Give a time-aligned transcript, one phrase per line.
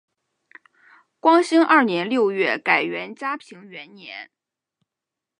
[1.19, 4.31] 光兴二年六月改元嘉平元年。